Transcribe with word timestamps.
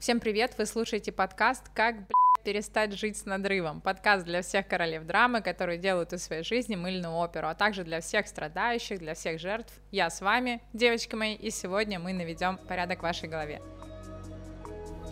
Всем 0.00 0.18
привет, 0.18 0.54
вы 0.56 0.64
слушаете 0.64 1.12
подкаст 1.12 1.68
«Как, 1.74 1.94
блядь, 1.96 2.42
перестать 2.42 2.94
жить 2.94 3.18
с 3.18 3.26
надрывом». 3.26 3.82
Подкаст 3.82 4.24
для 4.24 4.40
всех 4.40 4.66
королев 4.66 5.04
драмы, 5.04 5.42
которые 5.42 5.76
делают 5.76 6.14
из 6.14 6.22
своей 6.24 6.42
жизни 6.42 6.74
мыльную 6.74 7.14
оперу, 7.16 7.48
а 7.48 7.54
также 7.54 7.84
для 7.84 8.00
всех 8.00 8.26
страдающих, 8.26 8.98
для 8.98 9.12
всех 9.12 9.38
жертв. 9.38 9.74
Я 9.90 10.08
с 10.08 10.22
вами, 10.22 10.62
девочки 10.72 11.14
мои, 11.16 11.34
и 11.34 11.50
сегодня 11.50 11.98
мы 11.98 12.14
наведем 12.14 12.56
порядок 12.56 13.00
в 13.00 13.02
вашей 13.02 13.28
голове. 13.28 13.60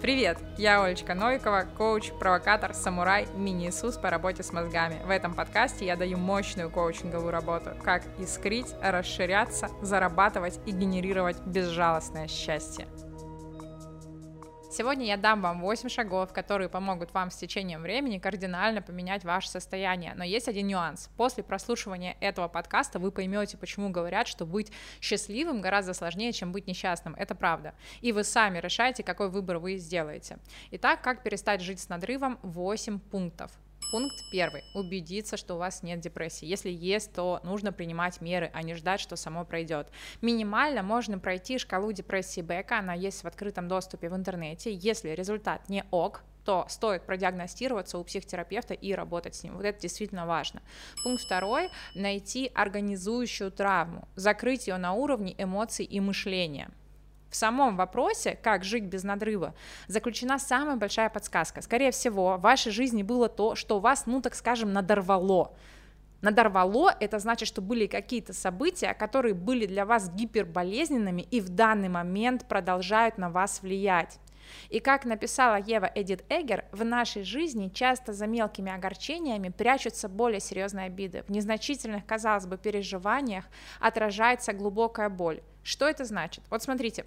Привет, 0.01 0.39
я 0.57 0.83
Олечка 0.83 1.13
Новикова, 1.15 1.67
коуч, 1.77 2.11
провокатор, 2.19 2.73
самурай, 2.73 3.27
мини-Иисус 3.35 3.99
по 3.99 4.09
работе 4.09 4.43
с 4.43 4.55
мозгами. 4.55 5.05
В 5.05 5.11
этом 5.11 5.35
подкасте 5.35 5.85
я 5.85 5.97
даю 5.97 6.17
мощную 6.17 6.71
коучинговую 6.71 7.31
работу, 7.31 7.73
как 7.85 8.05
искрить, 8.19 8.73
расширяться, 8.81 9.69
зарабатывать 9.83 10.59
и 10.65 10.71
генерировать 10.71 11.39
безжалостное 11.45 12.27
счастье. 12.27 12.89
Сегодня 14.79 15.07
я 15.07 15.17
дам 15.17 15.43
вам 15.43 15.61
8 15.61 15.89
шагов, 15.89 16.33
которые 16.33 16.69
помогут 16.69 17.13
вам 17.13 17.33
с 17.33 17.37
течением 17.37 17.83
времени 17.83 18.21
кардинально 18.21 18.81
поменять 18.81 19.25
ваше 19.25 19.49
состояние. 19.49 20.15
Но 20.15 20.23
есть 20.23 20.47
один 20.47 20.69
нюанс. 20.69 21.11
После 21.17 21.43
прослушивания 21.43 22.17
этого 22.21 22.47
подкаста 22.47 23.01
вы 23.01 23.11
поймете, 23.11 23.57
почему 23.57 23.91
говорят, 23.91 24.29
что 24.29 24.47
быть 24.47 24.71
счастливым 25.01 25.61
гораздо 25.61 25.95
сложнее, 25.95 26.33
чем 26.33 26.53
быть 26.53 26.69
несчастным. 26.69 27.17
Это 27.17 27.35
правда. 27.35 27.75
И 28.03 28.13
вы 28.13 28.23
сами 28.23 28.61
решаете, 28.61 29.03
какой 29.03 29.31
выбор 29.31 29.59
вы 29.59 29.79
сделаете. 29.79 30.39
Итак, 30.71 31.03
как 31.03 31.25
перестать 31.25 31.61
жить 31.61 31.81
с 31.81 31.89
надрывом? 31.89 32.39
8 32.45 33.01
пунктов. 33.01 33.51
Пункт 33.91 34.23
первый. 34.31 34.65
Убедиться, 34.75 35.39
что 35.39 35.55
у 35.55 35.59
вас 35.59 35.83
нет 35.83 36.01
депрессии. 36.01 36.45
Если 36.45 36.71
есть, 36.71 37.13
то 37.15 37.41
нужно 37.43 37.73
принимать 37.73 38.21
меры, 38.21 38.51
а 38.53 38.63
не 38.63 38.75
ждать, 38.75 39.01
что 39.01 39.17
само 39.17 39.45
пройдет. 39.47 39.89
Минимально 40.21 40.83
можно 40.83 41.19
пройти 41.19 41.57
шкалу 41.59 41.93
депрессии 41.93 42.43
Бека, 42.43 42.81
она 42.81 42.93
есть 42.93 43.25
в 43.25 43.27
открытом 43.27 43.67
доступе 43.67 44.11
в 44.11 44.17
интернете. 44.17 44.73
Если 44.73 45.11
результат 45.11 45.69
не 45.71 45.85
ок, 45.91 46.23
то 46.45 46.67
стоит 46.69 47.05
продиагностироваться 47.05 47.99
у 47.99 48.05
психотерапевта 48.05 48.75
и 48.75 48.95
работать 48.95 49.35
с 49.35 49.43
ним. 49.43 49.57
Вот 49.57 49.65
это 49.65 49.81
действительно 49.81 50.27
важно. 50.27 50.63
Пункт 51.03 51.25
второй– 51.25 51.71
найти 51.95 52.51
организующую 52.55 53.51
травму, 53.51 54.09
закрыть 54.17 54.67
ее 54.67 54.77
на 54.77 54.93
уровне 54.93 55.35
эмоций 55.37 55.85
и 55.85 56.01
мышления. 56.01 56.71
В 57.31 57.37
самом 57.37 57.77
вопросе, 57.77 58.39
как 58.43 58.65
жить 58.65 58.85
без 58.85 59.05
надрыва, 59.05 59.55
заключена 59.87 60.39
самая 60.39 60.77
большая 60.77 61.11
подсказка. 61.11 61.61
Скорее 61.61 61.91
всего, 61.91 62.37
в 62.37 62.41
вашей 62.41 62.73
жизни 62.73 63.03
было 63.03 63.29
то, 63.29 63.55
что 63.55 63.81
вас, 63.81 64.07
ну 64.07 64.23
так 64.23 64.35
скажем, 64.35 64.73
надорвало. 64.73 65.55
Надорвало– 66.21 66.97
это 67.01 67.19
значит, 67.21 67.47
что 67.47 67.61
были 67.63 67.87
какие-то 67.87 68.33
события, 68.33 68.93
которые 68.93 69.35
были 69.35 69.67
для 69.67 69.85
вас 69.85 70.11
гиперболезненными 70.11 71.23
и 71.23 71.41
в 71.41 71.51
данный 71.51 71.89
момент 71.89 72.47
продолжают 72.49 73.19
на 73.19 73.31
вас 73.31 73.63
влиять. 73.63 74.19
И 74.71 74.81
как 74.81 75.05
написала 75.05 75.57
Ева 75.57 75.91
Эдит 75.95 76.25
Эггер, 76.29 76.65
в 76.73 76.85
нашей 76.85 77.23
жизни 77.23 77.69
часто 77.69 78.13
за 78.13 78.27
мелкими 78.27 78.73
огорчениями 78.73 79.51
прячутся 79.51 80.09
более 80.09 80.41
серьезные 80.41 80.87
обиды. 80.87 81.23
В 81.29 81.31
незначительных, 81.31 82.07
казалось 82.07 82.47
бы, 82.47 82.57
переживаниях 82.57 83.45
отражается 83.79 84.53
глубокая 84.53 85.11
боль. 85.11 85.43
Что 85.63 85.87
это 85.87 86.05
значит? 86.05 86.43
Вот 86.51 86.63
смотрите, 86.63 87.05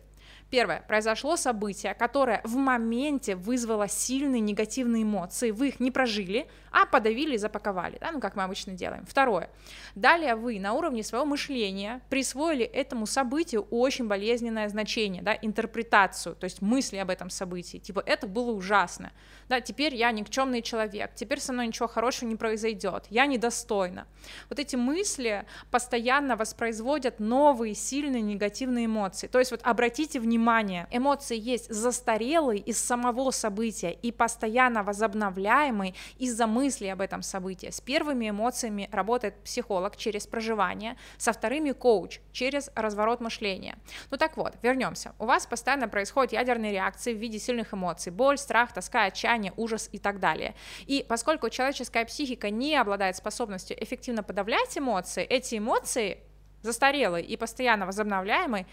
Первое. 0.50 0.84
Произошло 0.88 1.38
событие, 1.38 1.94
которое 1.94 2.42
в 2.44 2.56
моменте 2.56 3.36
вызвало 3.36 3.88
сильные 3.88 4.42
негативные 4.42 5.04
эмоции. 5.04 5.52
Вы 5.52 5.70
их 5.70 5.80
не 5.80 5.92
прожили, 5.92 6.48
а 6.72 6.86
подавили 6.86 7.36
и 7.36 7.38
запаковали, 7.38 7.98
да, 8.00 8.12
ну 8.12 8.20
как 8.20 8.36
мы 8.36 8.44
обычно 8.44 8.74
делаем. 8.74 9.06
Второе. 9.06 9.50
Далее 9.96 10.36
вы 10.36 10.60
на 10.60 10.74
уровне 10.74 11.04
своего 11.04 11.26
мышления 11.26 12.02
присвоили 12.10 12.66
этому 12.66 13.06
событию 13.06 13.68
очень 13.72 14.08
болезненное 14.08 14.68
значение, 14.68 15.22
да, 15.22 15.38
интерпретацию, 15.42 16.36
то 16.36 16.44
есть 16.44 16.62
мысли 16.62 16.98
об 16.98 17.10
этом 17.10 17.30
событии. 17.30 17.78
Типа 17.78 18.04
это 18.06 18.28
было 18.28 18.52
ужасно, 18.52 19.12
да, 19.48 19.62
теперь 19.62 19.96
я 19.96 20.12
никчемный 20.12 20.62
человек, 20.62 21.12
теперь 21.16 21.40
со 21.40 21.54
мной 21.54 21.68
ничего 21.68 21.88
хорошего 21.88 22.28
не 22.28 22.36
произойдет, 22.36 23.06
я 23.10 23.26
недостойна. 23.26 24.06
Вот 24.50 24.60
эти 24.60 24.76
мысли 24.76 25.46
постоянно 25.72 26.36
воспроизводят 26.36 27.20
новые 27.20 27.74
сильные 27.74 28.22
негативные 28.22 28.86
эмоции. 28.86 29.28
То 29.28 29.40
есть 29.40 29.52
вот 29.52 29.62
обратите 29.64 30.11
внимание 30.20 30.42
внимание. 30.42 30.88
Эмоции 30.92 31.38
есть 31.38 31.74
застарелые 31.74 32.60
из 32.60 32.78
самого 32.80 33.32
события 33.32 33.92
и 33.92 34.12
постоянно 34.12 34.84
возобновляемые 34.84 35.94
из-за 36.20 36.48
мысли 36.48 36.88
об 36.88 37.02
этом 37.02 37.22
событии. 37.22 37.70
С 37.70 37.82
первыми 37.82 38.30
эмоциями 38.30 38.90
работает 38.92 39.36
психолог 39.44 39.96
через 39.98 40.28
проживание, 40.28 40.98
со 41.18 41.32
вторыми 41.32 41.72
коуч 41.72 42.20
через 42.32 42.72
разворот 42.76 43.22
мышления. 43.22 43.78
Ну 44.10 44.18
так 44.18 44.38
вот, 44.38 44.56
вернемся. 44.62 45.14
У 45.20 45.26
вас 45.26 45.46
постоянно 45.46 45.88
происходят 45.88 46.34
ядерные 46.34 46.72
реакции 46.72 47.14
в 47.14 47.18
виде 47.18 47.40
сильных 47.40 47.74
эмоций, 47.74 48.12
боль, 48.12 48.38
страх, 48.38 48.74
тоска, 48.74 49.06
отчаяние, 49.06 49.54
ужас 49.58 49.90
и 49.92 50.00
так 50.00 50.20
далее. 50.20 50.56
И 50.88 51.06
поскольку 51.08 51.50
человеческая 51.50 52.06
психика 52.06 52.50
не 52.50 52.76
обладает 52.76 53.16
способностью 53.16 53.82
эффективно 53.82 54.24
подавлять 54.24 54.78
эмоции, 54.78 55.24
эти 55.24 55.58
эмоции 55.58 56.18
застарелые 56.62 57.26
и 57.26 57.38
постоянно 57.38 57.86
возобновляемые, 57.86 58.66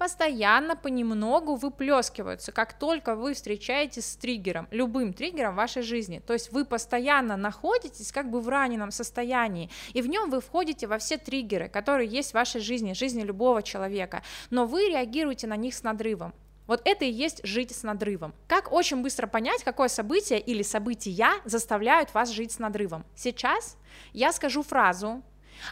постоянно 0.00 0.76
понемногу 0.76 1.56
выплескиваются, 1.56 2.52
как 2.52 2.72
только 2.72 3.14
вы 3.14 3.34
встречаетесь 3.34 4.06
с 4.06 4.16
триггером, 4.16 4.66
любым 4.70 5.12
триггером 5.12 5.52
в 5.52 5.56
вашей 5.58 5.82
жизни. 5.82 6.22
То 6.26 6.32
есть 6.32 6.52
вы 6.52 6.64
постоянно 6.64 7.36
находитесь 7.36 8.10
как 8.10 8.30
бы 8.30 8.40
в 8.40 8.48
раненом 8.48 8.92
состоянии, 8.92 9.68
и 9.92 10.00
в 10.00 10.06
нем 10.06 10.30
вы 10.30 10.40
входите 10.40 10.86
во 10.86 10.96
все 10.96 11.18
триггеры, 11.18 11.68
которые 11.68 12.08
есть 12.08 12.30
в 12.30 12.34
вашей 12.34 12.62
жизни, 12.62 12.94
жизни 12.94 13.22
любого 13.22 13.62
человека, 13.62 14.22
но 14.48 14.64
вы 14.64 14.88
реагируете 14.88 15.46
на 15.46 15.56
них 15.56 15.74
с 15.74 15.82
надрывом. 15.82 16.32
Вот 16.66 16.80
это 16.86 17.04
и 17.04 17.10
есть 17.10 17.44
жить 17.44 17.76
с 17.76 17.82
надрывом. 17.82 18.32
Как 18.48 18.72
очень 18.72 19.02
быстро 19.02 19.26
понять, 19.26 19.62
какое 19.64 19.88
событие 19.88 20.40
или 20.40 20.62
события 20.62 21.28
заставляют 21.44 22.14
вас 22.14 22.30
жить 22.30 22.52
с 22.52 22.58
надрывом? 22.58 23.04
Сейчас 23.14 23.76
я 24.14 24.32
скажу 24.32 24.62
фразу, 24.62 25.22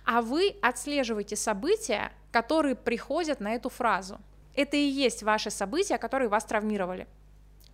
а 0.05 0.21
вы 0.21 0.55
отслеживаете 0.61 1.35
события, 1.35 2.13
которые 2.31 2.75
приходят 2.75 3.41
на 3.41 3.55
эту 3.55 3.69
фразу. 3.69 4.21
Это 4.55 4.77
и 4.77 4.89
есть 4.89 5.23
ваши 5.23 5.51
события, 5.51 5.99
которые 5.99 6.29
вас 6.29 6.45
травмировали. 6.45 7.07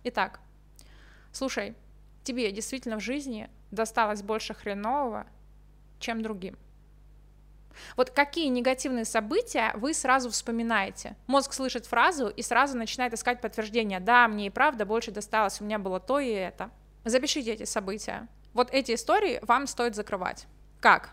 Итак, 0.03 0.39
слушай, 1.31 1.75
тебе 2.23 2.51
действительно 2.51 2.97
в 2.97 3.03
жизни 3.03 3.49
досталось 3.71 4.21
больше 4.21 4.53
хренового, 4.53 5.25
чем 5.99 6.21
другим. 6.21 6.57
Вот 7.97 8.09
какие 8.09 8.47
негативные 8.47 9.05
события 9.05 9.73
вы 9.75 9.93
сразу 9.93 10.29
вспоминаете? 10.29 11.15
Мозг 11.27 11.53
слышит 11.53 11.85
фразу 11.85 12.29
и 12.29 12.41
сразу 12.41 12.77
начинает 12.77 13.13
искать 13.13 13.41
подтверждение. 13.41 13.99
Да, 13.99 14.27
мне 14.27 14.47
и 14.47 14.49
правда 14.49 14.85
больше 14.85 15.11
досталось, 15.11 15.59
у 15.59 15.65
меня 15.65 15.79
было 15.79 15.99
то 15.99 16.19
и 16.19 16.29
это. 16.29 16.69
Запишите 17.03 17.53
эти 17.53 17.65
события. 17.65 18.27
Вот 18.53 18.69
эти 18.71 18.93
истории 18.93 19.39
вам 19.41 19.67
стоит 19.67 19.95
закрывать. 19.95 20.47
Как? 20.79 21.11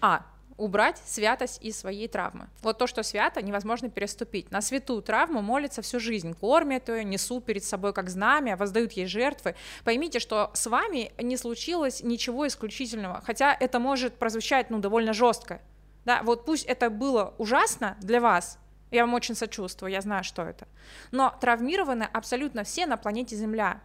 А 0.00 0.24
убрать 0.56 1.00
святость 1.04 1.62
из 1.62 1.78
своей 1.78 2.08
травмы. 2.08 2.48
Вот 2.62 2.78
то, 2.78 2.86
что 2.86 3.02
свято, 3.02 3.42
невозможно 3.42 3.90
переступить. 3.90 4.50
На 4.50 4.60
святую 4.60 5.02
травму 5.02 5.42
молятся 5.42 5.82
всю 5.82 6.00
жизнь, 6.00 6.34
кормят 6.34 6.88
ее, 6.88 7.04
несут 7.04 7.44
перед 7.44 7.64
собой 7.64 7.92
как 7.92 8.08
знамя, 8.10 8.56
воздают 8.56 8.92
ей 8.92 9.06
жертвы. 9.06 9.54
Поймите, 9.84 10.18
что 10.18 10.50
с 10.54 10.66
вами 10.66 11.12
не 11.18 11.36
случилось 11.36 12.02
ничего 12.02 12.46
исключительного, 12.46 13.22
хотя 13.24 13.56
это 13.58 13.78
может 13.78 14.14
прозвучать, 14.14 14.70
ну, 14.70 14.78
довольно 14.78 15.12
жестко. 15.12 15.60
Да, 16.04 16.22
вот 16.22 16.44
пусть 16.44 16.64
это 16.66 16.88
было 16.88 17.34
ужасно 17.38 17.96
для 18.00 18.20
вас, 18.20 18.58
я 18.90 19.04
вам 19.04 19.14
очень 19.14 19.34
сочувствую, 19.34 19.90
я 19.90 20.00
знаю, 20.00 20.24
что 20.24 20.42
это. 20.42 20.68
Но 21.10 21.34
травмированы 21.40 22.04
абсолютно 22.04 22.64
все 22.64 22.86
на 22.86 22.96
планете 22.96 23.36
Земля. 23.36 23.80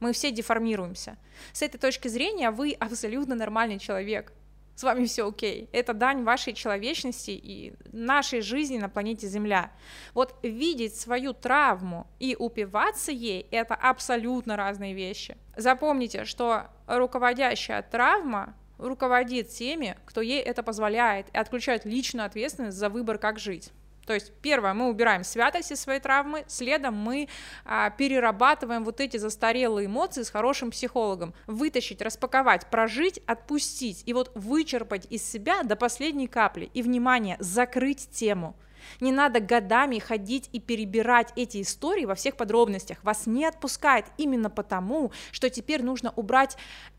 Мы 0.00 0.12
все 0.12 0.30
деформируемся. 0.30 1.16
С 1.52 1.62
этой 1.62 1.78
точки 1.78 2.08
зрения 2.08 2.50
вы 2.50 2.72
абсолютно 2.72 3.34
нормальный 3.34 3.78
человек 3.78 4.32
с 4.74 4.82
вами 4.82 5.04
все 5.04 5.28
окей. 5.28 5.68
Это 5.72 5.94
дань 5.94 6.24
вашей 6.24 6.52
человечности 6.52 7.30
и 7.30 7.74
нашей 7.92 8.40
жизни 8.40 8.78
на 8.78 8.88
планете 8.88 9.28
Земля. 9.28 9.70
Вот 10.14 10.34
видеть 10.42 10.96
свою 10.96 11.32
травму 11.32 12.06
и 12.18 12.36
упиваться 12.38 13.12
ей– 13.12 13.46
это 13.50 13.74
абсолютно 13.74 14.56
разные 14.56 14.94
вещи. 14.94 15.36
Запомните, 15.56 16.24
что 16.24 16.66
руководящая 16.86 17.82
травма 17.82 18.56
руководит 18.78 19.50
теми, 19.50 19.96
кто 20.04 20.20
ей 20.20 20.40
это 20.40 20.62
позволяет, 20.62 21.26
и 21.32 21.38
отключает 21.38 21.84
личную 21.84 22.26
ответственность 22.26 22.76
за 22.76 22.88
выбор, 22.88 23.18
как 23.18 23.38
жить. 23.38 23.72
То 24.06 24.14
есть, 24.14 24.32
первое, 24.42 24.74
мы 24.74 24.88
убираем 24.88 25.24
святость 25.24 25.72
из 25.72 25.80
своей 25.80 26.00
травмы, 26.00 26.44
следом 26.46 26.94
мы 26.94 27.28
а, 27.64 27.90
перерабатываем 27.90 28.84
вот 28.84 29.00
эти 29.00 29.16
застарелые 29.16 29.86
эмоции 29.86 30.22
с 30.22 30.30
хорошим 30.30 30.70
психологом. 30.70 31.34
Вытащить, 31.46 32.02
распаковать, 32.02 32.66
прожить, 32.70 33.20
отпустить 33.26 34.02
и 34.06 34.12
вот 34.12 34.30
вычерпать 34.34 35.06
из 35.10 35.24
себя 35.24 35.62
до 35.62 35.76
последней 35.76 36.26
капли. 36.26 36.70
И, 36.74 36.82
внимание, 36.82 37.36
закрыть 37.40 38.10
тему. 38.10 38.56
Не 39.00 39.12
надо 39.12 39.40
годами 39.40 39.98
ходить 39.98 40.48
и 40.52 40.60
перебирать 40.60 41.32
эти 41.36 41.62
истории 41.62 42.04
во 42.04 42.14
всех 42.14 42.36
подробностях. 42.36 43.02
Вас 43.02 43.26
не 43.26 43.46
отпускает 43.46 44.06
именно 44.18 44.50
потому, 44.50 45.12
что 45.32 45.48
теперь 45.48 45.82
нужно 45.82 46.12
убрать 46.16 46.56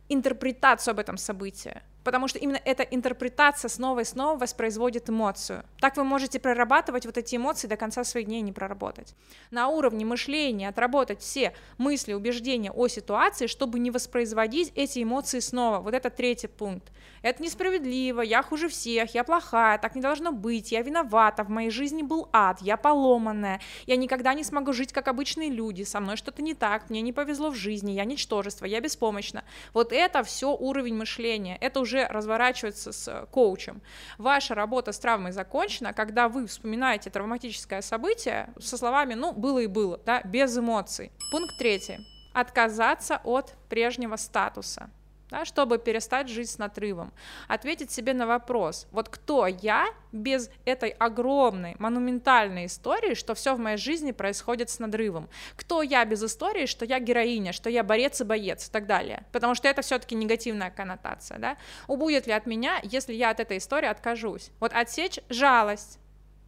интерпретацию 0.10 0.94
об 0.94 1.00
этом 1.00 1.18
событии. 1.18 1.82
Потому 2.06 2.28
что 2.28 2.38
именно 2.38 2.62
эта 2.64 2.84
интерпретация 2.84 3.68
снова 3.68 4.02
и 4.02 4.04
снова 4.06 4.38
воспроизводит 4.38 5.10
эмоцию. 5.10 5.66
Так 5.80 5.98
вы 5.98 6.04
можете 6.04 6.40
прорабатывать 6.40 7.06
вот 7.06 7.18
эти 7.18 7.36
эмоции 7.36 7.68
до 7.68 7.78
конца 7.78 8.04
своих 8.04 8.28
дней 8.28 8.42
не 8.42 8.54
проработать. 8.54 9.16
На 9.50 9.68
уровне 9.68 10.06
мышления 10.06 10.70
отработать 10.70 11.22
все 11.22 11.54
мысли, 11.80 12.14
убеждения 12.14 12.72
о 12.72 12.88
ситуации, 12.88 13.48
чтобы 13.48 13.80
не 13.80 13.90
воспроизводить 13.90 14.72
эти 14.76 15.02
эмоции 15.02 15.40
снова. 15.40 15.80
Вот 15.80 15.96
это 15.96 16.12
третий 16.12 16.48
пункт. 16.48 16.92
Это 17.26 17.42
несправедливо, 17.42 18.22
я 18.22 18.44
хуже 18.44 18.70
всех, 18.70 19.16
я 19.16 19.24
плохая, 19.24 19.80
так 19.80 19.96
не 19.96 20.02
должно 20.02 20.32
быть, 20.32 20.72
я 20.72 20.84
виновата, 20.84 21.44
в 21.44 21.50
моей 21.50 21.72
жизни 21.72 22.04
был 22.04 22.30
ад, 22.32 22.62
я 22.62 22.78
поломанная, 22.78 23.62
я 23.88 23.96
никогда 23.96 24.36
не 24.36 24.44
смогу 24.44 24.74
жить 24.74 24.94
как 24.94 25.08
обычные 25.08 25.50
люди, 25.50 25.82
со 25.82 26.00
мной 26.00 26.18
что-то 26.18 26.44
не 26.44 26.54
так, 26.54 26.88
мне 26.92 27.02
не 27.02 27.14
повезло 27.14 27.50
в 27.50 27.56
жизни, 27.56 27.94
я 27.94 28.06
ничтожество, 28.06 28.66
я 28.66 28.80
беспомощна. 28.80 29.44
Вот 29.74 29.92
это 29.92 30.24
все 30.24 30.56
уровень 30.56 30.96
мышления, 30.96 31.58
это 31.62 31.80
уже 31.80 31.95
разворачивается 32.04 32.92
с 32.92 33.28
коучем. 33.32 33.82
Ваша 34.18 34.56
работа 34.56 34.92
с 34.92 35.00
травмой 35.00 35.32
закончена, 35.32 35.94
когда 35.94 36.30
вы 36.30 36.48
вспоминаете 36.48 37.10
травматическое 37.10 37.82
событие 37.82 38.50
со 38.60 38.78
словами 38.78 39.14
«ну, 39.14 39.32
было 39.32 39.60
и 39.60 39.68
было», 39.68 40.00
да, 40.06 40.22
без 40.24 40.58
эмоций. 40.58 41.12
Пункт 41.32 41.58
третий. 41.58 42.00
Отказаться 42.34 43.22
от 43.24 43.54
прежнего 43.70 44.18
статуса 44.18 44.90
да, 45.30 45.46
чтобы 45.46 45.78
перестать 45.78 46.30
жить 46.30 46.50
с 46.50 46.58
надрывом, 46.58 47.12
ответить 47.48 47.92
себе 47.92 48.14
на 48.14 48.28
вопрос, 48.28 48.88
вот 48.92 49.10
кто 49.10 49.48
я 49.48 49.88
без 50.12 50.50
этой 50.66 50.90
огромной, 50.90 51.76
монументальной 51.80 52.68
истории, 52.68 53.16
что 53.16 53.34
все 53.34 53.56
в 53.56 53.60
моей 53.60 53.78
жизни 53.78 54.12
происходит 54.12 54.70
с 54.70 54.80
надрывом, 54.80 55.30
кто 55.56 55.82
я 55.82 56.06
без 56.06 56.24
истории, 56.24 56.66
что 56.66 56.86
я 56.86 57.00
героиня, 57.00 57.54
что 57.54 57.70
я 57.70 57.84
борец 57.84 58.22
и 58.22 58.24
боец 58.24 58.68
и 58.68 58.72
так 58.72 58.86
далее, 58.86 59.26
потому 59.32 59.56
что 59.56 59.68
это 59.68 59.82
все-таки 59.82 60.16
негативная 60.16 60.70
коннотация, 60.70 61.40
да, 61.40 61.58
убудет 61.88 62.28
ли 62.28 62.34
от 62.34 62.46
меня, 62.46 62.80
если 62.84 63.14
я 63.14 63.32
от 63.32 63.40
этой 63.40 63.58
истории 63.58 63.88
откажусь, 63.88 64.52
вот 64.60 64.74
отсечь 64.74 65.20
жалость, 65.30 66.00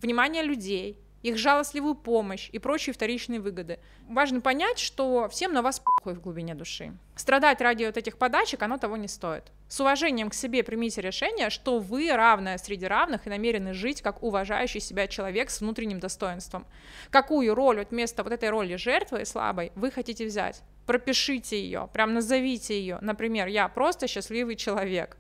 внимание 0.02 0.44
людей, 0.44 0.98
их 1.24 1.38
жалостливую 1.38 1.96
помощь 1.96 2.50
и 2.52 2.60
прочие 2.60 2.94
вторичные 2.94 3.40
выгоды. 3.40 3.80
Важно 4.08 4.42
понять, 4.42 4.80
что 4.80 5.28
всем 5.30 5.54
на 5.54 5.62
вас 5.62 5.80
похуй 5.80 6.14
в 6.14 6.22
глубине 6.22 6.56
души. 6.56 6.94
Страдать 7.16 7.62
ради 7.62 7.86
вот 7.86 7.98
этих 7.98 8.18
подачек, 8.18 8.62
оно 8.62 8.78
того 8.78 8.98
не 8.98 9.08
стоит. 9.08 9.52
С 9.68 9.80
уважением 9.80 10.30
к 10.30 10.34
себе 10.34 10.64
примите 10.64 11.02
решение, 11.02 11.50
что 11.50 11.80
вы 11.80 12.10
равная 12.12 12.58
среди 12.58 12.86
равных 12.86 13.28
и 13.28 13.30
намерены 13.30 13.74
жить 13.74 14.02
как 14.02 14.24
уважающий 14.24 14.80
себя 14.80 15.08
человек 15.08 15.50
с 15.50 15.60
внутренним 15.62 16.00
достоинством. 16.00 16.66
Какую 17.10 17.54
роль 17.54 17.80
вот 17.80 17.92
вместо 17.92 18.24
вот 18.24 18.32
этой 18.32 18.50
роли 18.50 18.76
жертвы 18.76 19.26
слабой 19.26 19.72
вы 19.76 19.92
хотите 19.92 20.26
взять? 20.26 20.62
Пропишите 20.86 21.62
ее, 21.62 21.90
прям 21.92 22.14
назовите 22.14 22.80
ее. 22.80 22.98
Например, 23.02 23.48
я 23.48 23.68
просто 23.68 24.08
счастливый 24.08 24.56
человек. 24.56 25.18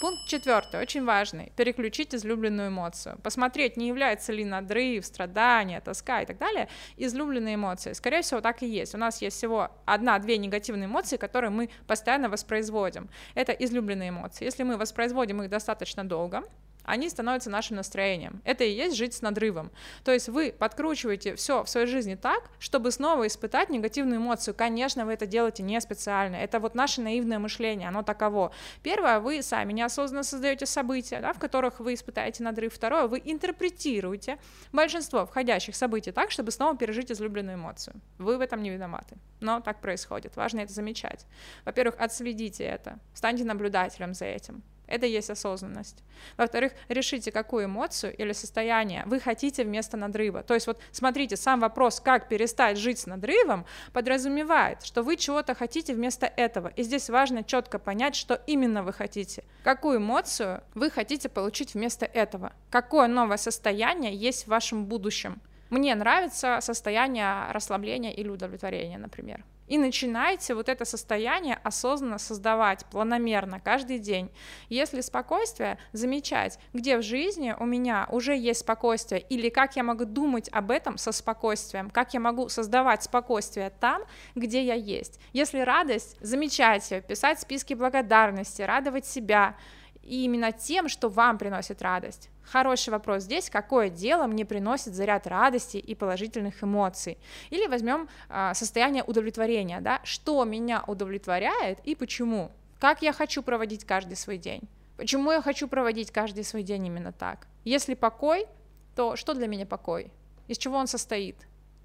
Пункт 0.00 0.26
четвертый, 0.26 0.80
очень 0.80 1.04
важный. 1.04 1.52
Переключить 1.56 2.14
излюбленную 2.14 2.68
эмоцию. 2.68 3.18
Посмотреть, 3.22 3.76
не 3.76 3.88
является 3.88 4.32
ли 4.32 4.44
надрыв, 4.44 5.06
страдания, 5.06 5.80
тоска 5.80 6.20
и 6.20 6.26
так 6.26 6.38
далее 6.38 6.68
излюбленной 6.96 7.54
эмоцией. 7.54 7.94
Скорее 7.94 8.22
всего, 8.22 8.40
так 8.40 8.62
и 8.62 8.66
есть. 8.66 8.94
У 8.94 8.98
нас 8.98 9.22
есть 9.22 9.36
всего 9.36 9.70
одна-две 9.84 10.36
негативные 10.36 10.86
эмоции, 10.86 11.16
которые 11.16 11.50
мы 11.50 11.70
постоянно 11.86 12.28
воспроизводим. 12.28 13.08
Это 13.34 13.52
излюбленные 13.52 14.10
эмоции. 14.10 14.44
Если 14.44 14.64
мы 14.64 14.76
воспроизводим 14.76 15.42
их 15.42 15.48
достаточно 15.48 16.04
долго, 16.04 16.42
они 16.84 17.08
становятся 17.08 17.50
нашим 17.50 17.76
настроением. 17.76 18.40
Это 18.44 18.64
и 18.64 18.70
есть 18.70 18.96
жить 18.96 19.14
с 19.14 19.22
надрывом. 19.22 19.70
То 20.04 20.12
есть 20.12 20.28
вы 20.28 20.54
подкручиваете 20.56 21.34
все 21.34 21.64
в 21.64 21.68
своей 21.68 21.86
жизни 21.86 22.14
так, 22.14 22.50
чтобы 22.58 22.90
снова 22.90 23.26
испытать 23.26 23.70
негативную 23.70 24.18
эмоцию. 24.18 24.54
Конечно, 24.54 25.06
вы 25.06 25.14
это 25.14 25.26
делаете 25.26 25.62
не 25.62 25.80
специально. 25.80 26.36
Это 26.36 26.60
вот 26.60 26.74
наше 26.74 27.00
наивное 27.00 27.38
мышление, 27.38 27.88
оно 27.88 28.02
таково. 28.02 28.52
Первое, 28.82 29.20
вы 29.20 29.42
сами 29.42 29.72
неосознанно 29.72 30.22
создаете 30.22 30.66
события, 30.66 31.20
да, 31.20 31.32
в 31.32 31.38
которых 31.38 31.80
вы 31.80 31.94
испытаете 31.94 32.42
надрыв. 32.42 32.74
Второе, 32.74 33.06
вы 33.06 33.20
интерпретируете 33.24 34.38
большинство 34.72 35.26
входящих 35.26 35.74
событий 35.76 36.12
так, 36.12 36.30
чтобы 36.30 36.50
снова 36.50 36.76
пережить 36.76 37.10
излюбленную 37.10 37.56
эмоцию. 37.56 38.00
Вы 38.18 38.36
в 38.36 38.40
этом 38.40 38.62
не 38.62 38.70
виноваты. 38.70 39.16
Но 39.40 39.60
так 39.60 39.80
происходит. 39.80 40.36
Важно 40.36 40.60
это 40.60 40.72
замечать. 40.72 41.26
Во-первых, 41.64 41.96
отследите 41.98 42.64
это. 42.64 42.98
Станьте 43.14 43.44
наблюдателем 43.44 44.14
за 44.14 44.26
этим. 44.26 44.62
Это 44.86 45.06
есть 45.06 45.30
осознанность. 45.30 46.02
Во-вторых, 46.36 46.72
решите, 46.88 47.32
какую 47.32 47.66
эмоцию 47.66 48.14
или 48.16 48.32
состояние 48.32 49.02
вы 49.06 49.20
хотите 49.20 49.64
вместо 49.64 49.96
надрыва. 49.96 50.42
То 50.42 50.54
есть 50.54 50.66
вот 50.66 50.80
смотрите, 50.92 51.36
сам 51.36 51.60
вопрос, 51.60 52.00
как 52.00 52.28
перестать 52.28 52.78
жить 52.78 52.98
с 52.98 53.06
надрывом, 53.06 53.64
подразумевает, 53.92 54.82
что 54.82 55.02
вы 55.02 55.16
чего-то 55.16 55.54
хотите 55.54 55.94
вместо 55.94 56.26
этого. 56.26 56.68
И 56.68 56.82
здесь 56.82 57.08
важно 57.08 57.44
четко 57.44 57.78
понять, 57.78 58.14
что 58.14 58.40
именно 58.46 58.82
вы 58.82 58.92
хотите. 58.92 59.44
Какую 59.62 59.98
эмоцию 59.98 60.62
вы 60.74 60.90
хотите 60.90 61.28
получить 61.28 61.74
вместо 61.74 62.04
этого. 62.06 62.52
Какое 62.70 63.06
новое 63.06 63.36
состояние 63.36 64.14
есть 64.14 64.44
в 64.44 64.48
вашем 64.48 64.86
будущем. 64.86 65.40
Мне 65.74 65.96
нравится 65.96 66.58
состояние 66.60 67.50
расслабления 67.50 68.12
или 68.12 68.28
удовлетворения, 68.28 68.96
например. 68.96 69.44
И 69.66 69.76
начинайте 69.76 70.54
вот 70.54 70.68
это 70.68 70.84
состояние 70.84 71.58
осознанно 71.64 72.18
создавать, 72.18 72.86
планомерно, 72.86 73.58
каждый 73.58 73.98
день. 73.98 74.30
Если 74.68 75.00
спокойствие, 75.00 75.78
замечать, 75.90 76.60
где 76.74 76.96
в 76.96 77.02
жизни 77.02 77.56
у 77.58 77.64
меня 77.66 78.06
уже 78.12 78.36
есть 78.36 78.60
спокойствие, 78.60 79.20
или 79.22 79.48
как 79.48 79.74
я 79.74 79.82
могу 79.82 80.04
думать 80.04 80.48
об 80.52 80.70
этом 80.70 80.96
со 80.96 81.10
спокойствием, 81.10 81.90
как 81.90 82.14
я 82.14 82.20
могу 82.20 82.48
создавать 82.48 83.02
спокойствие 83.02 83.70
там, 83.80 84.02
где 84.36 84.62
я 84.62 84.74
есть. 84.74 85.18
Если 85.32 85.58
радость, 85.58 86.16
замечать 86.20 86.88
ее, 86.92 87.00
писать 87.00 87.40
списки 87.40 87.74
благодарности, 87.74 88.62
радовать 88.62 89.06
себя, 89.06 89.56
и 90.04 90.24
именно 90.24 90.52
тем, 90.52 90.88
что 90.88 91.08
вам 91.08 91.38
приносит 91.38 91.82
радость. 91.82 92.30
Хороший 92.42 92.90
вопрос 92.90 93.22
здесь, 93.24 93.48
какое 93.48 93.88
дело 93.88 94.26
мне 94.26 94.44
приносит 94.44 94.94
заряд 94.94 95.26
радости 95.26 95.78
и 95.78 95.94
положительных 95.94 96.62
эмоций. 96.62 97.18
Или 97.50 97.66
возьмем 97.66 98.08
а, 98.28 98.54
состояние 98.54 99.02
удовлетворения, 99.02 99.80
да, 99.80 100.00
что 100.04 100.44
меня 100.44 100.84
удовлетворяет 100.86 101.78
и 101.84 101.94
почему. 101.94 102.50
Как 102.78 103.02
я 103.02 103.12
хочу 103.12 103.42
проводить 103.42 103.84
каждый 103.84 104.16
свой 104.16 104.36
день. 104.36 104.62
Почему 104.96 105.32
я 105.32 105.42
хочу 105.42 105.66
проводить 105.68 106.10
каждый 106.10 106.44
свой 106.44 106.62
день 106.62 106.86
именно 106.86 107.12
так? 107.12 107.46
Если 107.64 107.94
покой, 107.94 108.46
то 108.94 109.16
что 109.16 109.34
для 109.34 109.48
меня 109.48 109.66
покой? 109.66 110.12
Из 110.46 110.58
чего 110.58 110.76
он 110.76 110.86
состоит? 110.86 111.36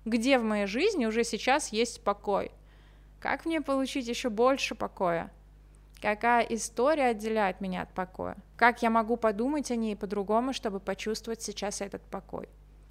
Где 0.06 0.38
в 0.38 0.44
моей 0.44 0.65
жизни 0.65 1.06
уже 1.06 1.24
сейчас 1.24 1.69
есть 1.69 2.04
покой? 2.04 2.51
Как 3.19 3.45
мне 3.45 3.62
получить 3.62 4.07
еще 4.07 4.30
больше 4.30 4.75
покоя? 4.75 5.31
Какая 6.01 6.44
история 6.46 7.07
отделяет 7.07 7.60
меня 7.60 7.81
от 7.81 7.90
покоя? 7.90 8.38
Как 8.56 8.81
я 8.81 8.90
могу 8.90 9.18
подумать 9.18 9.69
о 9.69 9.75
ней 9.75 9.98
по-другому, 9.98 10.54
чтобы 10.54 10.80
почувствовать 10.80 11.42
сейчас 11.42 11.81
этот 11.81 12.01
покой? 12.04 12.48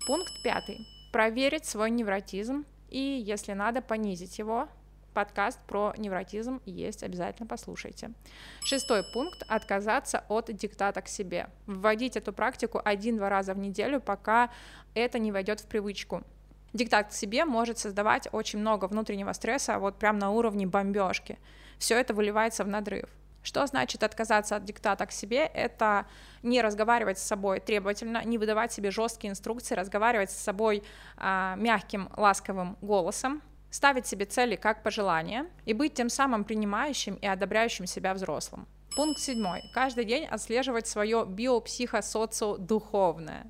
Пункт 0.07 0.33
пятый. 0.45 0.87
Проверить 1.11 1.65
свой 1.65 1.91
невротизм 1.91 2.67
и, 2.91 2.99
если 2.99 3.55
надо, 3.55 3.81
понизить 3.81 4.39
его. 4.39 4.69
Подкаст 5.15 5.59
про 5.67 5.95
невротизм 5.97 6.61
есть, 6.67 7.03
обязательно 7.03 7.47
послушайте. 7.47 8.13
Шестой 8.61 9.03
пункт– 9.15 9.43
отказаться 9.49 10.25
от 10.29 10.53
диктата 10.55 11.01
к 11.01 11.09
себе. 11.09 11.49
Вводить 11.67 12.17
эту 12.17 12.35
практику 12.35 12.81
один-два 12.85 13.31
раза 13.31 13.55
в 13.55 13.59
неделю, 13.59 14.03
пока 14.03 14.51
это 14.95 15.19
не 15.19 15.33
войдет 15.33 15.61
в 15.61 15.67
привычку. 15.67 16.25
Диктат 16.73 17.09
к 17.09 17.13
себе 17.13 17.45
может 17.45 17.79
создавать 17.79 18.29
очень 18.33 18.59
много 18.59 18.87
внутреннего 18.87 19.33
стресса, 19.33 19.79
вот 19.79 19.99
прям 19.99 20.19
на 20.19 20.31
уровне 20.31 20.67
бомбежки 20.67 21.39
все 21.79 21.99
это 21.99 22.15
выливается 22.15 22.65
в 22.65 22.69
надрыв. 22.69 23.09
Что 23.43 23.67
значит 23.67 24.03
отказаться 24.03 24.57
от 24.57 24.65
диктата 24.65 25.05
к 25.07 25.13
себе? 25.13 25.47
Это 25.47 26.07
не 26.43 26.61
разговаривать 26.61 27.19
с 27.19 27.23
собой 27.23 27.61
требовательно, 27.61 28.23
не 28.25 28.37
выдавать 28.37 28.73
себе 28.73 28.91
жесткие 28.91 29.31
инструкции, 29.31 29.75
разговаривать 29.75 30.31
с 30.31 30.37
собой 30.37 30.83
а, 31.17 31.55
мягким, 31.57 32.11
ласковым 32.17 32.77
голосом, 32.83 33.41
ставить 33.71 34.07
себе 34.07 34.27
цели 34.27 34.57
как 34.57 34.83
пожелания 34.83 35.47
и 35.65 35.73
быть 35.73 35.95
тем 35.95 36.11
самым 36.11 36.45
принимающим 36.45 37.15
и 37.15 37.27
одобряющим 37.27 37.87
себя 37.87 38.13
взрослым. 38.13 38.67
Пункт 38.97 39.21
седьмой. 39.21 39.63
Каждый 39.73 40.05
день 40.05 40.27
отслеживать 40.27 40.89
свое 40.89 41.25
биопсихосоциодуховное. 41.25 43.47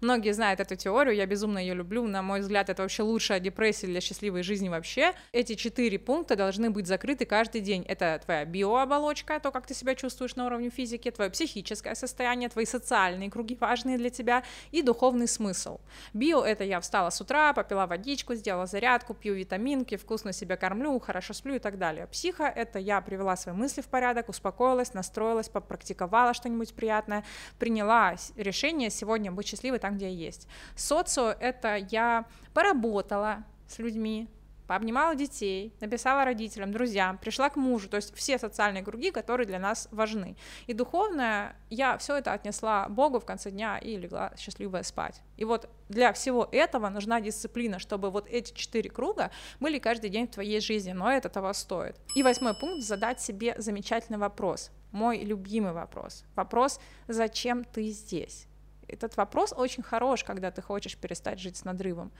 Многие 0.00 0.32
знают 0.32 0.60
эту 0.60 0.76
теорию, 0.76 1.14
я 1.14 1.26
безумно 1.26 1.58
ее 1.58 1.74
люблю. 1.74 2.06
На 2.06 2.22
мой 2.22 2.40
взгляд, 2.40 2.70
это 2.70 2.82
вообще 2.82 3.02
лучшая 3.02 3.40
депрессия 3.40 3.86
для 3.86 4.00
счастливой 4.00 4.42
жизни 4.42 4.68
вообще. 4.68 5.12
Эти 5.32 5.54
четыре 5.54 5.98
пункта 5.98 6.36
должны 6.36 6.70
быть 6.70 6.86
закрыты 6.86 7.24
каждый 7.24 7.60
день. 7.60 7.84
Это 7.88 8.20
твоя 8.24 8.44
биооболочка, 8.44 9.40
то, 9.40 9.50
как 9.50 9.66
ты 9.66 9.74
себя 9.74 9.94
чувствуешь 9.94 10.36
на 10.36 10.46
уровне 10.46 10.70
физики, 10.70 11.10
твое 11.10 11.30
психическое 11.30 11.94
состояние, 11.94 12.48
твои 12.48 12.64
социальные 12.64 13.30
круги 13.30 13.56
важные 13.60 13.98
для 13.98 14.10
тебя 14.10 14.44
и 14.70 14.82
духовный 14.82 15.26
смысл. 15.26 15.80
Био— 16.12 16.42
это 16.44 16.64
я 16.64 16.80
встала 16.80 17.10
с 17.10 17.20
утра, 17.20 17.52
попила 17.52 17.86
водичку, 17.86 18.34
сделала 18.34 18.66
зарядку, 18.66 19.14
пью 19.14 19.34
витаминки, 19.34 19.96
вкусно 19.96 20.32
себя 20.32 20.56
кормлю, 20.56 20.98
хорошо 21.00 21.34
сплю 21.34 21.56
и 21.56 21.58
так 21.58 21.78
далее. 21.78 22.06
Психа— 22.06 22.44
это 22.56 22.78
я 22.78 23.00
привела 23.00 23.36
свои 23.36 23.54
мысли 23.54 23.80
в 23.80 23.86
порядок, 23.86 24.28
успокоилась, 24.28 24.94
настроилась, 24.94 25.48
попрактиковала 25.48 26.34
что-нибудь 26.34 26.74
приятное, 26.74 27.24
приняла 27.58 28.14
решение 28.36 28.90
сегодня 28.90 29.32
быть 29.32 29.48
счастливой 29.48 29.79
там, 29.80 29.96
где 29.96 30.08
я 30.10 30.26
есть. 30.26 30.46
Социо— 30.76 31.34
это 31.40 31.76
я 31.76 32.26
поработала 32.54 33.44
с 33.66 33.78
людьми, 33.78 34.28
пообнимала 34.70 35.16
детей, 35.16 35.74
написала 35.80 36.24
родителям, 36.24 36.70
друзьям, 36.70 37.18
пришла 37.18 37.50
к 37.50 37.56
мужу, 37.56 37.88
то 37.88 37.96
есть 37.96 38.14
все 38.14 38.38
социальные 38.38 38.84
круги, 38.84 39.10
которые 39.10 39.44
для 39.44 39.58
нас 39.58 39.88
важны. 39.90 40.36
И 40.68 40.74
духовное, 40.74 41.56
я 41.70 41.98
все 41.98 42.14
это 42.14 42.32
отнесла 42.32 42.88
Богу 42.88 43.18
в 43.18 43.24
конце 43.24 43.50
дня 43.50 43.78
и 43.78 43.96
легла 43.96 44.32
счастливая 44.38 44.84
спать. 44.84 45.22
И 45.36 45.44
вот 45.44 45.68
для 45.88 46.12
всего 46.12 46.48
этого 46.52 46.88
нужна 46.88 47.20
дисциплина, 47.20 47.80
чтобы 47.80 48.10
вот 48.10 48.28
эти 48.28 48.52
четыре 48.54 48.90
круга 48.90 49.32
были 49.58 49.80
каждый 49.80 50.08
день 50.08 50.28
в 50.28 50.30
твоей 50.30 50.60
жизни, 50.60 50.92
но 50.92 51.10
это 51.10 51.28
того 51.28 51.52
стоит. 51.52 51.96
И 52.14 52.22
восьмой 52.22 52.54
пункт— 52.54 52.84
задать 52.86 53.20
себе 53.20 53.56
замечательный 53.58 54.18
вопрос, 54.18 54.70
мой 54.92 55.18
любимый 55.18 55.72
вопрос. 55.72 56.22
Вопрос, 56.36 56.78
зачем 57.08 57.64
ты 57.64 57.88
здесь? 57.88 58.46
Этот 58.90 59.16
вопрос 59.16 59.52
очень 59.56 59.82
хорош, 59.82 60.24
когда 60.24 60.50
ты 60.50 60.62
хочешь 60.62 60.96
перестать 60.96 61.38
жить 61.38 61.56
с 61.56 61.64
надрывом. 61.64 62.12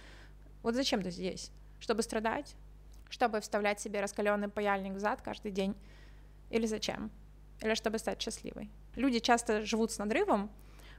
Вот 0.62 0.74
зачем 0.74 1.02
ты 1.02 1.10
здесь? 1.10 1.50
Чтобы 1.78 2.02
страдать? 2.02 2.54
Чтобы 3.08 3.40
вставлять 3.40 3.80
себе 3.80 4.00
раскаленный 4.00 4.48
паяльник 4.48 4.94
в 4.94 4.98
зад 4.98 5.22
каждый 5.22 5.50
день? 5.50 5.74
Или 6.50 6.66
зачем? 6.66 7.10
Или 7.60 7.74
чтобы 7.74 7.98
стать 7.98 8.20
счастливой? 8.20 8.70
Люди 8.94 9.18
часто 9.18 9.64
живут 9.64 9.90
с 9.90 9.98
надрывом 9.98 10.50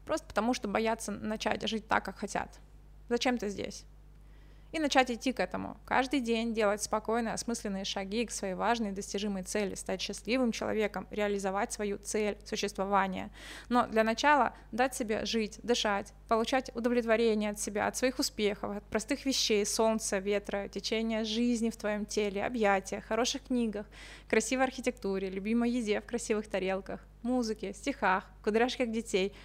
просто 0.05 0.27
потому, 0.27 0.53
что 0.53 0.67
боятся 0.67 1.11
начать 1.11 1.67
жить 1.67 1.87
так, 1.87 2.05
как 2.05 2.17
хотят. 2.17 2.59
Зачем 3.09 3.37
ты 3.37 3.49
здесь? 3.49 3.85
И 4.71 4.79
начать 4.79 5.11
идти 5.11 5.33
к 5.33 5.39
этому. 5.39 5.77
Каждый 5.85 6.21
день 6.21 6.53
делать 6.53 6.81
спокойные, 6.81 7.33
осмысленные 7.33 7.85
шаги 7.85 8.25
к 8.25 8.31
своей 8.31 8.53
важной 8.53 8.91
достижимой 8.91 9.43
цели, 9.43 9.75
стать 9.75 10.01
счастливым 10.01 10.51
человеком, 10.51 11.07
реализовать 11.11 11.73
свою 11.73 11.97
цель 11.97 12.37
существования. 12.45 13.31
Но 13.69 13.87
для 13.87 14.03
начала 14.03 14.53
дать 14.71 14.95
себе 14.95 15.25
жить, 15.25 15.59
дышать, 15.63 16.13
получать 16.27 16.71
удовлетворение 16.75 17.51
от 17.51 17.59
себя, 17.59 17.87
от 17.87 17.97
своих 17.97 18.19
успехов, 18.19 18.77
от 18.77 18.83
простых 18.85 19.25
вещей, 19.25 19.65
солнца, 19.65 20.19
ветра, 20.19 20.67
течения 20.69 21.23
жизни 21.23 21.69
в 21.69 21.77
твоем 21.77 22.05
теле, 22.05 22.45
объятия, 22.45 23.01
хороших 23.01 23.43
книгах, 23.43 23.85
красивой 24.29 24.65
архитектуре, 24.65 25.29
любимой 25.29 25.69
еде 25.69 25.99
в 25.99 26.05
красивых 26.05 26.47
тарелках, 26.47 27.01
музыке, 27.23 27.73
стихах, 27.73 28.25
кудряшках 28.43 28.89
детей— 28.89 29.33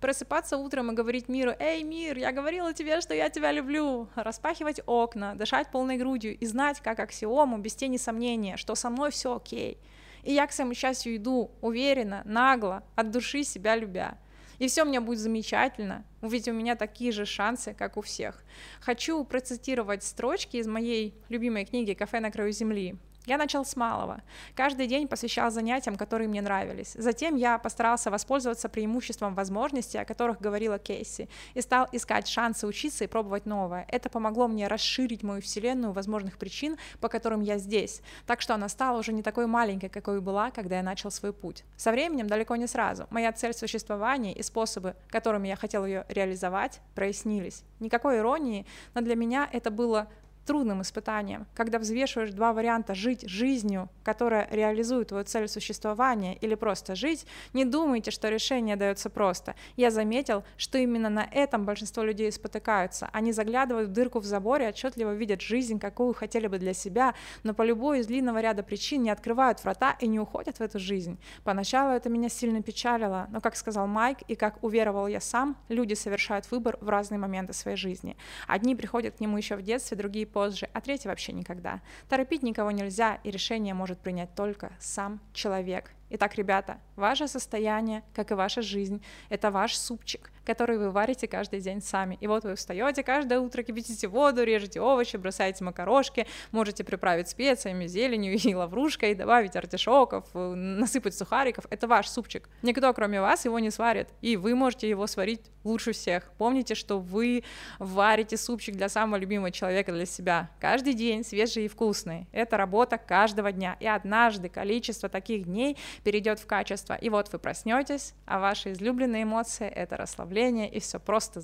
просыпаться 0.00 0.56
утром 0.56 0.90
и 0.90 0.94
говорить 0.94 1.28
миру, 1.28 1.52
«Эй, 1.58 1.82
мир, 1.82 2.18
я 2.18 2.32
говорила 2.32 2.72
тебе, 2.72 3.00
что 3.00 3.14
я 3.14 3.30
тебя 3.30 3.52
люблю», 3.52 4.08
распахивать 4.14 4.80
окна, 4.86 5.34
дышать 5.34 5.70
полной 5.70 5.96
грудью 5.96 6.36
и 6.36 6.46
знать, 6.46 6.80
как 6.80 7.00
аксиому, 7.00 7.58
без 7.58 7.74
тени 7.74 7.96
сомнения, 7.96 8.56
что 8.56 8.74
со 8.74 8.90
мной 8.90 9.10
все 9.10 9.36
окей. 9.36 9.78
И 10.22 10.32
я 10.32 10.46
к 10.46 10.52
своему 10.52 10.74
счастью 10.74 11.16
иду, 11.16 11.50
уверенно, 11.60 12.22
нагло, 12.24 12.82
от 12.96 13.10
души 13.10 13.44
себя 13.44 13.76
любя. 13.76 14.18
И 14.58 14.66
все 14.66 14.82
у 14.82 14.86
меня 14.86 15.00
будет 15.00 15.20
замечательно, 15.20 16.04
ведь 16.20 16.48
у 16.48 16.52
меня 16.52 16.74
такие 16.74 17.12
же 17.12 17.24
шансы, 17.24 17.74
как 17.74 17.96
у 17.96 18.02
всех. 18.02 18.42
Хочу 18.80 19.24
процитировать 19.24 20.02
строчки 20.02 20.56
из 20.56 20.66
моей 20.66 21.14
любимой 21.28 21.64
книги 21.64 21.94
«Кафе 21.94 22.18
на 22.18 22.32
краю 22.32 22.50
земли». 22.50 22.96
Я 23.28 23.36
начал 23.36 23.66
с 23.66 23.76
малого. 23.76 24.22
Каждый 24.54 24.86
день 24.86 25.06
посвящал 25.06 25.50
занятиям, 25.50 25.96
которые 25.96 26.28
мне 26.28 26.40
нравились. 26.40 26.94
Затем 26.94 27.36
я 27.36 27.58
постарался 27.58 28.10
воспользоваться 28.10 28.70
преимуществом 28.70 29.34
возможностей, 29.34 29.98
о 29.98 30.06
которых 30.06 30.40
говорила 30.40 30.78
Кейси, 30.78 31.28
и 31.52 31.60
стал 31.60 31.86
искать 31.92 32.26
шансы 32.26 32.66
учиться 32.66 33.04
и 33.04 33.06
пробовать 33.06 33.44
новое. 33.44 33.84
Это 33.88 34.08
помогло 34.08 34.48
мне 34.48 34.66
расширить 34.66 35.22
мою 35.22 35.42
вселенную 35.42 35.92
возможных 35.92 36.38
причин, 36.38 36.78
по 37.00 37.10
которым 37.10 37.42
я 37.42 37.58
здесь. 37.58 38.00
Так 38.26 38.40
что 38.40 38.54
она 38.54 38.66
стала 38.70 38.98
уже 38.98 39.12
не 39.12 39.22
такой 39.22 39.46
маленькой, 39.46 39.90
какой 39.90 40.22
была, 40.22 40.50
когда 40.50 40.76
я 40.76 40.82
начал 40.82 41.10
свой 41.10 41.34
путь. 41.34 41.64
Со 41.76 41.92
временем, 41.92 42.28
далеко 42.28 42.56
не 42.56 42.66
сразу, 42.66 43.08
моя 43.10 43.30
цель 43.32 43.52
существования 43.52 44.32
и 44.32 44.42
способы, 44.42 44.96
которыми 45.10 45.48
я 45.48 45.56
хотел 45.56 45.84
ее 45.84 46.06
реализовать, 46.08 46.80
прояснились. 46.94 47.62
Никакой 47.78 48.20
иронии, 48.20 48.64
но 48.94 49.02
для 49.02 49.16
меня 49.16 49.46
это 49.52 49.70
было 49.70 50.08
трудным 50.48 50.80
испытанием, 50.80 51.46
когда 51.54 51.78
взвешиваешь 51.78 52.30
два 52.30 52.54
варианта 52.54 52.94
жить 52.94 53.28
жизнью, 53.28 53.90
которая 54.02 54.48
реализует 54.50 55.08
твою 55.08 55.24
цель 55.24 55.46
существования, 55.46 56.36
или 56.36 56.54
просто 56.54 56.94
жить, 56.94 57.26
не 57.52 57.66
думайте, 57.66 58.10
что 58.10 58.30
решение 58.30 58.74
дается 58.74 59.10
просто. 59.10 59.54
Я 59.76 59.90
заметил, 59.90 60.44
что 60.56 60.78
именно 60.78 61.10
на 61.10 61.28
этом 61.30 61.66
большинство 61.66 62.02
людей 62.02 62.32
спотыкаются. 62.32 63.10
Они 63.12 63.32
заглядывают 63.32 63.90
в 63.90 63.92
дырку 63.92 64.20
в 64.20 64.24
заборе, 64.24 64.68
отчетливо 64.68 65.12
видят 65.12 65.42
жизнь, 65.42 65.78
какую 65.78 66.14
хотели 66.14 66.46
бы 66.46 66.58
для 66.58 66.72
себя, 66.72 67.14
но 67.42 67.52
по 67.52 67.60
любой 67.60 68.00
из 68.00 68.06
длинного 68.06 68.40
ряда 68.40 68.62
причин 68.62 69.02
не 69.02 69.10
открывают 69.10 69.62
врата 69.62 69.96
и 70.00 70.06
не 70.06 70.18
уходят 70.18 70.56
в 70.56 70.62
эту 70.62 70.78
жизнь. 70.78 71.18
Поначалу 71.44 71.92
это 71.92 72.08
меня 72.08 72.30
сильно 72.30 72.62
печалило, 72.62 73.26
но, 73.30 73.42
как 73.42 73.54
сказал 73.54 73.86
Майк, 73.86 74.22
и 74.28 74.34
как 74.34 74.64
уверовал 74.64 75.08
я 75.08 75.20
сам, 75.20 75.58
люди 75.68 75.92
совершают 75.92 76.50
выбор 76.50 76.78
в 76.80 76.88
разные 76.88 77.18
моменты 77.18 77.52
своей 77.52 77.76
жизни. 77.76 78.16
Одни 78.46 78.74
приходят 78.74 79.16
к 79.16 79.20
нему 79.20 79.36
еще 79.36 79.56
в 79.56 79.62
детстве, 79.62 79.98
другие 79.98 80.26
позже, 80.38 80.68
а 80.72 80.80
третий 80.80 81.08
вообще 81.08 81.32
никогда. 81.32 81.80
Торопить 82.08 82.44
никого 82.44 82.70
нельзя, 82.70 83.18
и 83.24 83.30
решение 83.32 83.74
может 83.74 83.98
принять 83.98 84.36
только 84.36 84.70
сам 84.78 85.18
человек. 85.32 85.90
Итак, 86.10 86.36
ребята, 86.36 86.78
ваше 86.96 87.28
состояние, 87.28 88.02
как 88.14 88.30
и 88.30 88.34
ваша 88.34 88.62
жизнь, 88.62 89.02
это 89.28 89.50
ваш 89.50 89.76
супчик, 89.76 90.30
который 90.46 90.78
вы 90.78 90.90
варите 90.90 91.28
каждый 91.28 91.60
день 91.60 91.82
сами. 91.82 92.16
И 92.22 92.26
вот 92.26 92.44
вы 92.44 92.54
встаете 92.54 93.02
каждое 93.02 93.40
утро, 93.40 93.62
кипятите 93.62 94.08
воду, 94.08 94.42
режете 94.42 94.80
овощи, 94.80 95.18
бросаете 95.18 95.64
макарошки, 95.64 96.26
можете 96.50 96.82
приправить 96.82 97.28
специями, 97.28 97.86
зеленью 97.86 98.38
и 98.38 98.54
лаврушкой, 98.54 99.14
добавить 99.14 99.54
артишоков, 99.54 100.24
э, 100.32 100.54
насыпать 100.54 101.14
сухариков. 101.14 101.66
Это 101.68 101.86
ваш 101.86 102.08
супчик. 102.08 102.48
Никто, 102.62 102.90
кроме 102.94 103.20
вас, 103.20 103.44
его 103.44 103.58
не 103.58 103.70
сварит. 103.70 104.08
И 104.22 104.38
вы 104.38 104.54
можете 104.54 104.88
его 104.88 105.06
сварить 105.06 105.50
лучше 105.62 105.92
всех. 105.92 106.32
Помните, 106.38 106.74
что 106.74 106.98
вы 106.98 107.44
варите 107.78 108.38
супчик 108.38 108.76
для 108.76 108.88
самого 108.88 109.16
любимого 109.16 109.50
человека, 109.50 109.92
для 109.92 110.06
себя. 110.06 110.50
Каждый 110.58 110.94
день 110.94 111.22
свежий 111.22 111.66
и 111.66 111.68
вкусный. 111.68 112.26
Это 112.32 112.56
работа 112.56 112.96
каждого 112.96 113.52
дня. 113.52 113.76
И 113.80 113.86
однажды 113.86 114.48
количество 114.48 115.10
таких 115.10 115.44
дней 115.44 115.76
перейдет 116.02 116.38
в 116.38 116.46
качество. 116.46 116.94
И 116.94 117.10
вот 117.10 117.32
вы 117.32 117.38
проснетесь, 117.38 118.14
а 118.26 118.38
ваши 118.38 118.72
излюбленные 118.72 119.24
эмоции— 119.24 119.66
это 119.74 119.96
расслабление, 119.96 120.70
и 120.70 120.80
все 120.80 120.98
просто 120.98 121.42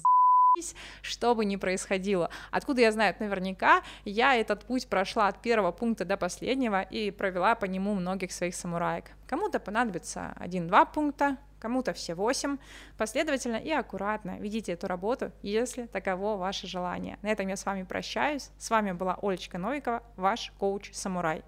что 1.02 1.34
бы 1.34 1.44
ни 1.44 1.56
происходило. 1.56 2.30
Откуда 2.52 2.82
я 2.82 2.92
знаю 2.92 3.14
наверняка, 3.18 3.82
я 4.04 4.36
этот 4.36 4.64
путь 4.64 4.86
прошла 4.86 5.26
от 5.26 5.42
первого 5.42 5.72
пункта 5.72 6.04
до 6.04 6.16
последнего 6.16 6.82
и 6.82 7.10
провела 7.10 7.54
по 7.56 7.64
нему 7.64 7.94
многих 7.94 8.30
своих 8.30 8.54
самураек. 8.54 9.06
Кому-то 9.26 9.58
понадобится 9.58 10.32
один-два 10.36 10.84
пункта, 10.84 11.38
кому-то 11.58 11.92
все 11.92 12.14
восемь. 12.14 12.58
Последовательно 12.98 13.56
и 13.56 13.70
аккуратно 13.70 14.38
ведите 14.38 14.72
эту 14.72 14.86
работу, 14.86 15.32
если 15.42 15.86
таково 15.86 16.36
ваше 16.36 16.66
желание. 16.66 17.18
На 17.22 17.28
этом 17.28 17.48
я 17.48 17.56
с 17.56 17.66
вами 17.66 17.82
прощаюсь. 17.82 18.50
С 18.58 18.70
вами 18.70 18.92
была 18.92 19.18
Олечка 19.22 19.58
Новикова, 19.58 20.02
ваш 20.16 20.52
коуч-самурай. 20.60 21.42